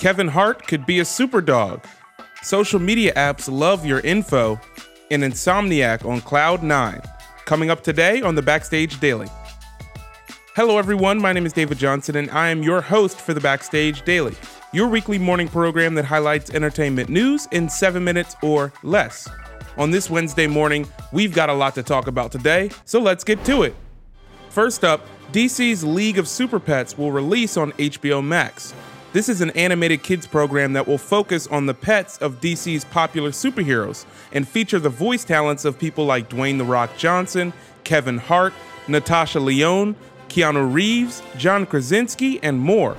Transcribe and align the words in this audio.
Kevin 0.00 0.28
Hart 0.28 0.66
could 0.66 0.86
be 0.86 1.00
a 1.00 1.02
superdog. 1.02 1.84
Social 2.42 2.80
media 2.80 3.12
apps 3.16 3.52
love 3.52 3.84
your 3.84 4.00
info. 4.00 4.58
And 5.10 5.22
Insomniac 5.22 6.06
on 6.06 6.22
Cloud 6.22 6.62
9. 6.62 7.02
Coming 7.44 7.68
up 7.68 7.82
today 7.82 8.22
on 8.22 8.34
the 8.34 8.40
Backstage 8.40 8.98
Daily. 8.98 9.28
Hello, 10.56 10.78
everyone. 10.78 11.20
My 11.20 11.34
name 11.34 11.44
is 11.44 11.52
David 11.52 11.76
Johnson, 11.76 12.16
and 12.16 12.30
I 12.30 12.48
am 12.48 12.62
your 12.62 12.80
host 12.80 13.20
for 13.20 13.34
the 13.34 13.42
Backstage 13.42 14.02
Daily, 14.06 14.34
your 14.72 14.88
weekly 14.88 15.18
morning 15.18 15.48
program 15.48 15.94
that 15.96 16.06
highlights 16.06 16.48
entertainment 16.48 17.10
news 17.10 17.46
in 17.52 17.68
seven 17.68 18.02
minutes 18.02 18.36
or 18.42 18.72
less. 18.82 19.28
On 19.76 19.90
this 19.90 20.08
Wednesday 20.08 20.46
morning, 20.46 20.88
we've 21.12 21.34
got 21.34 21.50
a 21.50 21.54
lot 21.54 21.74
to 21.74 21.82
talk 21.82 22.06
about 22.06 22.32
today, 22.32 22.70
so 22.86 23.00
let's 23.00 23.22
get 23.22 23.44
to 23.44 23.64
it. 23.64 23.76
First 24.48 24.82
up, 24.82 25.06
DC's 25.32 25.84
League 25.84 26.16
of 26.16 26.26
Super 26.26 26.58
Pets 26.58 26.96
will 26.96 27.12
release 27.12 27.58
on 27.58 27.72
HBO 27.72 28.24
Max. 28.24 28.72
This 29.12 29.28
is 29.28 29.40
an 29.40 29.50
animated 29.50 30.04
kids 30.04 30.24
program 30.24 30.74
that 30.74 30.86
will 30.86 30.96
focus 30.96 31.48
on 31.48 31.66
the 31.66 31.74
pets 31.74 32.18
of 32.18 32.40
DC's 32.40 32.84
popular 32.84 33.30
superheroes 33.30 34.04
and 34.32 34.46
feature 34.46 34.78
the 34.78 34.88
voice 34.88 35.24
talents 35.24 35.64
of 35.64 35.76
people 35.76 36.06
like 36.06 36.30
Dwayne 36.30 36.58
The 36.58 36.64
Rock 36.64 36.96
Johnson, 36.96 37.52
Kevin 37.82 38.18
Hart, 38.18 38.52
Natasha 38.86 39.40
Lyonne, 39.40 39.96
Keanu 40.28 40.72
Reeves, 40.72 41.24
John 41.36 41.66
Krasinski, 41.66 42.40
and 42.44 42.60
more. 42.60 42.96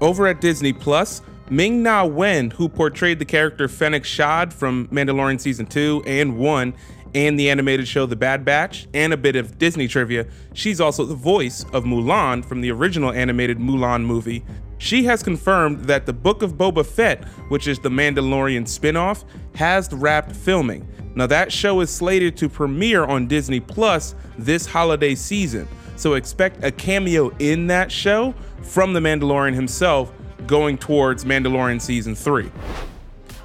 Over 0.00 0.26
at 0.26 0.40
Disney 0.40 0.72
Plus, 0.72 1.20
Ming 1.50 1.82
Na 1.82 2.06
Wen, 2.06 2.52
who 2.52 2.66
portrayed 2.66 3.18
the 3.18 3.26
character 3.26 3.68
Fennec 3.68 4.06
Shand 4.06 4.54
from 4.54 4.88
Mandalorian 4.88 5.38
Season 5.38 5.66
2 5.66 6.04
and 6.06 6.38
1 6.38 6.74
and 7.16 7.40
the 7.40 7.48
animated 7.48 7.88
show 7.88 8.04
The 8.04 8.14
Bad 8.14 8.44
Batch, 8.44 8.86
and 8.92 9.10
a 9.10 9.16
bit 9.16 9.36
of 9.36 9.58
Disney 9.58 9.88
trivia, 9.88 10.26
she's 10.52 10.82
also 10.82 11.06
the 11.06 11.14
voice 11.14 11.64
of 11.72 11.84
Mulan 11.84 12.44
from 12.44 12.60
the 12.60 12.70
original 12.70 13.10
animated 13.10 13.58
Mulan 13.58 14.04
movie, 14.04 14.44
she 14.76 15.04
has 15.04 15.22
confirmed 15.22 15.84
that 15.84 16.04
the 16.04 16.12
Book 16.12 16.42
of 16.42 16.58
Boba 16.58 16.84
Fett, 16.84 17.24
which 17.48 17.66
is 17.66 17.78
the 17.78 17.88
Mandalorian 17.88 18.68
spin-off, 18.68 19.24
has 19.54 19.90
wrapped 19.94 20.36
filming. 20.36 20.86
Now 21.14 21.26
that 21.28 21.50
show 21.50 21.80
is 21.80 21.88
slated 21.88 22.36
to 22.36 22.50
premiere 22.50 23.06
on 23.06 23.26
Disney 23.26 23.60
Plus 23.60 24.14
this 24.36 24.66
holiday 24.66 25.14
season. 25.14 25.66
So 25.96 26.14
expect 26.14 26.62
a 26.62 26.70
cameo 26.70 27.30
in 27.38 27.66
that 27.68 27.90
show 27.90 28.34
from 28.60 28.92
the 28.92 29.00
Mandalorian 29.00 29.54
himself 29.54 30.12
going 30.46 30.76
towards 30.76 31.24
Mandalorian 31.24 31.80
season 31.80 32.14
3. 32.14 32.50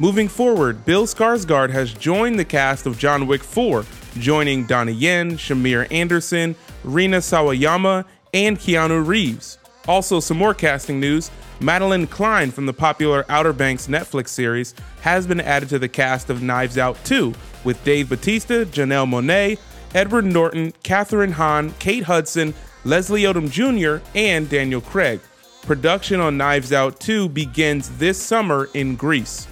Moving 0.00 0.26
forward, 0.26 0.84
Bill 0.84 1.06
Skarsgård 1.06 1.70
has 1.70 1.94
joined 1.94 2.36
the 2.36 2.44
cast 2.44 2.84
of 2.84 2.98
John 2.98 3.28
Wick 3.28 3.44
4, 3.44 3.84
joining 4.18 4.66
Donnie 4.66 4.92
Yen, 4.92 5.32
Shamier 5.34 5.86
Anderson, 5.92 6.56
Rina 6.82 7.18
Sawayama, 7.18 8.04
and 8.32 8.58
Keanu 8.58 9.06
Reeves. 9.06 9.58
Also, 9.86 10.18
some 10.18 10.36
more 10.36 10.52
casting 10.52 10.98
news. 10.98 11.30
Madelyn 11.60 12.10
Cline 12.10 12.50
from 12.50 12.66
the 12.66 12.72
popular 12.72 13.24
Outer 13.28 13.52
Banks 13.52 13.86
Netflix 13.86 14.28
series 14.28 14.74
has 15.02 15.28
been 15.28 15.40
added 15.40 15.68
to 15.68 15.78
the 15.78 15.88
cast 15.88 16.28
of 16.28 16.42
Knives 16.42 16.76
Out 16.76 16.98
2 17.04 17.32
with 17.62 17.82
Dave 17.84 18.08
Bautista, 18.08 18.66
Janelle 18.66 19.08
Monáe, 19.08 19.60
Edward 19.94 20.24
Norton, 20.24 20.72
Kathryn 20.82 21.30
Hahn, 21.30 21.72
Kate 21.78 22.02
Hudson, 22.02 22.52
Leslie 22.84 23.22
Odom 23.22 23.48
Jr., 23.48 24.04
and 24.16 24.50
Daniel 24.50 24.80
Craig. 24.80 25.20
Production 25.62 26.18
on 26.18 26.36
Knives 26.36 26.72
Out 26.72 26.98
2 26.98 27.28
begins 27.28 27.96
this 27.98 28.20
summer 28.20 28.68
in 28.74 28.96
Greece. 28.96 29.46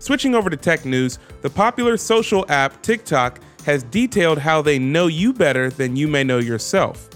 Switching 0.00 0.34
over 0.34 0.48
to 0.48 0.56
tech 0.56 0.86
news, 0.86 1.18
the 1.42 1.50
popular 1.50 1.98
social 1.98 2.46
app 2.48 2.80
TikTok 2.80 3.38
has 3.66 3.82
detailed 3.82 4.38
how 4.38 4.62
they 4.62 4.78
know 4.78 5.08
you 5.08 5.30
better 5.30 5.68
than 5.68 5.94
you 5.94 6.08
may 6.08 6.24
know 6.24 6.38
yourself. 6.38 7.10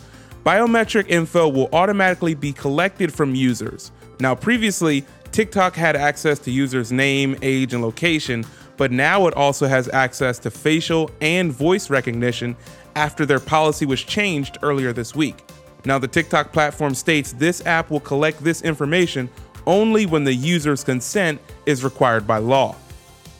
Biometric 0.45 1.09
info 1.09 1.49
will 1.49 1.71
automatically 1.73 2.35
be 2.35 2.53
collected 2.53 3.11
from 3.11 3.35
users. 3.35 3.91
Now, 4.21 4.35
previously, 4.35 5.07
TikTok 5.33 5.75
had 5.75 5.97
access 5.97 6.39
to 6.41 6.51
users' 6.51 6.93
name, 6.93 7.39
age, 7.41 7.73
and 7.73 7.83
location, 7.83 8.45
but 8.77 8.93
now 8.93 9.27
it 9.29 9.35
also 9.35 9.67
has 9.67 9.89
access 9.89 10.39
to 10.41 10.51
facial 10.51 11.11
and 11.23 11.51
voice 11.51 11.89
recognition 11.89 12.55
after 12.97 13.25
their 13.25 13.41
policy 13.41 13.87
was 13.87 14.03
changed 14.03 14.59
earlier 14.63 14.93
this 14.93 15.15
week. 15.15 15.43
Now, 15.87 15.99
the 15.99 16.09
TikTok 16.09 16.53
platform 16.53 16.95
states 16.95 17.33
this 17.33 17.65
app 17.65 17.91
will 17.91 18.01
collect 18.01 18.45
this 18.45 18.61
information 18.61 19.31
only 19.67 20.07
when 20.07 20.25
the 20.25 20.35
user's 20.35 20.85
consent 20.85 21.41
is 21.67 21.85
required 21.85 22.27
by 22.27 22.39
law. 22.39 22.77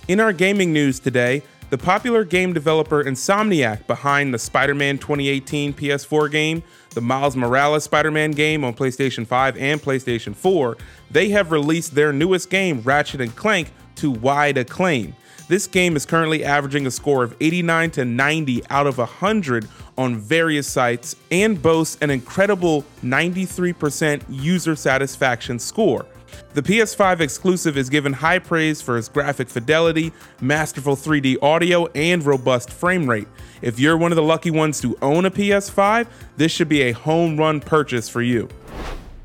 In 0.09 0.21
our 0.21 0.33
gaming 0.33 0.73
news 0.73 1.01
today, 1.01 1.43
the 1.71 1.79
popular 1.79 2.25
game 2.25 2.53
developer 2.53 3.03
Insomniac 3.03 3.87
behind 3.87 4.33
the 4.33 4.39
Spider 4.39 4.75
Man 4.75 4.99
2018 4.99 5.73
PS4 5.73 6.31
game, 6.31 6.63
the 6.91 7.01
Miles 7.01 7.37
Morales 7.37 7.85
Spider 7.85 8.11
Man 8.11 8.31
game 8.31 8.65
on 8.65 8.75
PlayStation 8.75 9.27
5 9.27 9.57
and 9.57 9.81
PlayStation 9.81 10.35
4, 10.37 10.77
they 11.11 11.31
have 11.31 11.51
released 11.51 11.95
their 11.95 12.13
newest 12.13 12.51
game, 12.51 12.81
Ratchet 12.83 13.21
and 13.21 13.35
Clank, 13.35 13.73
to 13.97 14.11
wide 14.11 14.59
acclaim. 14.59 15.15
This 15.49 15.67
game 15.67 15.97
is 15.97 16.07
currently 16.07 16.45
averaging 16.45 16.87
a 16.87 16.91
score 16.91 17.23
of 17.23 17.37
89 17.41 17.91
to 17.93 18.05
90 18.05 18.63
out 18.71 18.87
of 18.87 18.99
100 18.99 19.69
on 19.99 20.17
various 20.17 20.67
sites 20.67 21.17
and 21.31 21.61
boasts 21.61 21.99
an 22.01 22.11
incredible 22.11 22.85
93% 23.03 24.23
user 24.29 24.75
satisfaction 24.75 25.59
score. 25.59 26.07
The 26.55 26.63
PS5 26.63 27.21
exclusive 27.21 27.77
is 27.77 27.89
given 27.89 28.13
high 28.13 28.39
praise 28.39 28.81
for 28.81 28.97
its 28.97 29.09
graphic 29.09 29.49
fidelity, 29.49 30.13
masterful 30.41 30.95
3D 30.95 31.37
audio, 31.43 31.87
and 31.95 32.25
robust 32.25 32.71
frame 32.71 33.11
rate. 33.11 33.29
If 33.61 33.81
you're 33.81 33.97
one 33.97 34.13
of 34.13 34.17
the 34.17 34.23
lucky 34.23 34.51
ones 34.51 34.81
to 34.83 34.97
own 35.03 35.25
a 35.25 35.31
PS5, 35.31 36.07
this 36.37 36.53
should 36.53 36.69
be 36.69 36.83
a 36.83 36.93
home 36.93 37.37
run 37.37 37.61
purchase 37.61 38.09
for 38.09 38.23
you. 38.23 38.49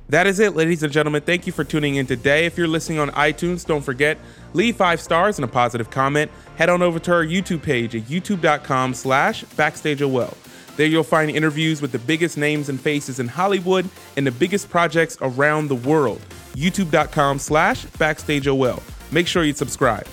That 0.09 0.25
is 0.25 0.39
it, 0.39 0.55
ladies 0.55 0.81
and 0.81 0.91
gentlemen. 0.91 1.21
Thank 1.21 1.45
you 1.45 1.53
for 1.53 1.63
tuning 1.63 1.95
in 1.95 2.07
today. 2.07 2.47
If 2.47 2.57
you're 2.57 2.67
listening 2.67 2.97
on 2.97 3.11
iTunes, 3.11 3.63
don't 3.63 3.83
forget, 3.83 4.17
leave 4.53 4.75
five 4.75 4.99
stars 4.99 5.37
and 5.37 5.45
a 5.45 5.47
positive 5.47 5.91
comment. 5.91 6.31
Head 6.55 6.69
on 6.69 6.81
over 6.81 6.97
to 6.97 7.13
our 7.13 7.23
YouTube 7.23 7.61
page 7.61 7.95
at 7.95 8.03
youtube.com 8.03 8.95
slash 8.95 9.45
backstageol. 9.45 10.35
There 10.77 10.87
you'll 10.87 11.03
find 11.03 11.29
interviews 11.29 11.79
with 11.79 11.91
the 11.91 11.99
biggest 11.99 12.37
names 12.37 12.69
and 12.69 12.81
faces 12.81 13.19
in 13.19 13.27
Hollywood 13.27 13.87
and 14.17 14.25
the 14.25 14.31
biggest 14.31 14.71
projects 14.71 15.15
around 15.21 15.67
the 15.67 15.75
world 15.75 16.21
youtube.com 16.53 17.39
slash 17.39 17.85
backstageol. 17.85 18.81
Make 19.11 19.27
sure 19.27 19.43
you 19.43 19.53
subscribe. 19.53 20.07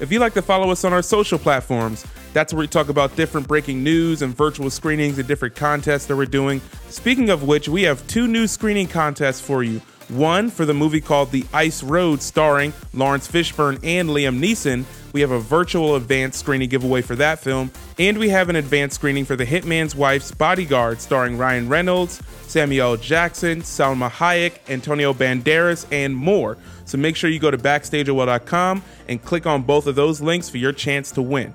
If 0.00 0.10
you'd 0.10 0.20
like 0.20 0.34
to 0.34 0.42
follow 0.42 0.70
us 0.70 0.84
on 0.84 0.92
our 0.92 1.02
social 1.02 1.38
platforms, 1.38 2.06
that's 2.32 2.52
where 2.52 2.60
we 2.60 2.68
talk 2.68 2.88
about 2.88 3.16
different 3.16 3.48
breaking 3.48 3.82
news 3.82 4.22
and 4.22 4.36
virtual 4.36 4.70
screenings 4.70 5.18
and 5.18 5.28
different 5.28 5.56
contests 5.56 6.06
that 6.06 6.16
we're 6.16 6.26
doing. 6.26 6.60
Speaking 6.88 7.28
of 7.28 7.42
which, 7.42 7.68
we 7.68 7.82
have 7.82 8.06
two 8.06 8.26
new 8.26 8.46
screening 8.46 8.86
contests 8.86 9.40
for 9.40 9.62
you. 9.62 9.80
One 10.08 10.50
for 10.50 10.64
the 10.64 10.74
movie 10.74 11.00
called 11.00 11.30
The 11.30 11.44
Ice 11.52 11.82
Road, 11.82 12.22
starring 12.22 12.72
Laurence 12.94 13.28
Fishburne 13.28 13.78
and 13.84 14.08
Liam 14.08 14.40
Neeson. 14.40 14.84
We 15.12 15.20
have 15.22 15.30
a 15.30 15.40
virtual 15.40 15.96
advanced 15.96 16.38
screening 16.38 16.68
giveaway 16.68 17.02
for 17.02 17.16
that 17.16 17.40
film. 17.40 17.70
And 17.98 18.18
we 18.18 18.28
have 18.28 18.48
an 18.48 18.56
advanced 18.56 18.96
screening 18.96 19.24
for 19.24 19.36
The 19.36 19.46
Hitman's 19.46 19.94
Wife's 19.94 20.32
Bodyguard, 20.32 21.00
starring 21.00 21.36
Ryan 21.36 21.68
Reynolds, 21.68 22.22
Samuel 22.46 22.96
Jackson, 22.96 23.62
Salma 23.62 24.10
Hayek, 24.10 24.58
Antonio 24.68 25.12
Banderas, 25.12 25.86
and 25.92 26.14
more. 26.16 26.56
So 26.84 26.98
make 26.98 27.16
sure 27.16 27.30
you 27.30 27.38
go 27.38 27.50
to 27.50 27.58
BackstageOL.com 27.58 28.82
and 29.08 29.24
click 29.24 29.46
on 29.46 29.62
both 29.62 29.86
of 29.86 29.94
those 29.94 30.20
links 30.20 30.48
for 30.48 30.58
your 30.58 30.72
chance 30.72 31.10
to 31.12 31.22
win. 31.22 31.54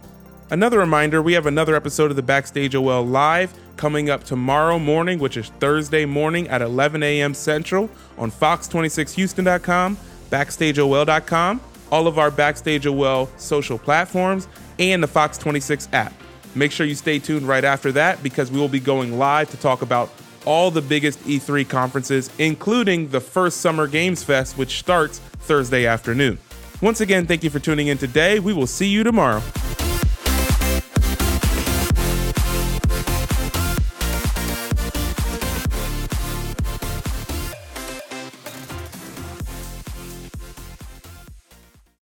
Another 0.51 0.77
reminder 0.77 1.21
we 1.21 1.33
have 1.33 1.47
another 1.47 1.75
episode 1.75 2.11
of 2.11 2.15
the 2.15 2.21
Backstage 2.21 2.75
OL 2.75 3.05
Live 3.05 3.53
coming 3.77 4.09
up 4.09 4.23
tomorrow 4.23 4.77
morning, 4.77 5.19
which 5.19 5.37
is 5.37 5.49
Thursday 5.59 6.05
morning 6.05 6.47
at 6.47 6.61
11 6.61 7.01
a.m. 7.03 7.33
Central 7.33 7.89
on 8.17 8.31
Fox26Houston.com, 8.31 9.97
BackstageOL.com, 10.29 11.61
all 11.91 12.07
of 12.07 12.17
our 12.17 12.31
Backstage 12.31 12.85
OL 12.85 13.29
social 13.37 13.77
platforms, 13.77 14.47
and 14.79 15.01
the 15.01 15.07
Fox 15.07 15.37
26 15.37 15.89
app. 15.93 16.13
Make 16.55 16.71
sure 16.71 16.85
you 16.85 16.95
stay 16.95 17.19
tuned 17.19 17.47
right 17.47 17.63
after 17.63 17.91
that 17.93 18.23
because 18.23 18.51
we 18.51 18.59
will 18.59 18.69
be 18.69 18.79
going 18.79 19.17
live 19.17 19.49
to 19.51 19.57
talk 19.57 19.81
about 19.81 20.09
all 20.45 20.71
the 20.71 20.81
biggest 20.81 21.19
E3 21.21 21.67
conferences, 21.67 22.29
including 22.37 23.09
the 23.09 23.19
first 23.19 23.57
Summer 23.61 23.87
Games 23.87 24.23
Fest, 24.23 24.57
which 24.57 24.79
starts 24.79 25.19
Thursday 25.19 25.85
afternoon. 25.85 26.37
Once 26.81 27.01
again, 27.01 27.25
thank 27.25 27.43
you 27.43 27.49
for 27.49 27.59
tuning 27.59 27.87
in 27.87 27.97
today. 27.97 28.39
We 28.39 28.53
will 28.53 28.67
see 28.67 28.87
you 28.87 29.03
tomorrow. 29.03 29.41